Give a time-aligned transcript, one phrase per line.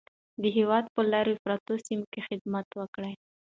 [0.41, 3.13] د هېواد په لیرې پرتو سیمو کې خدمت وکړئ.